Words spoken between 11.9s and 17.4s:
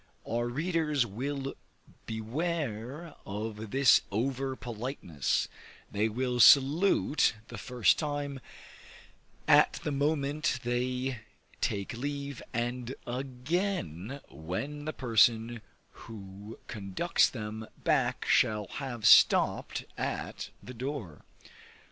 leave, and again, when the person who conducts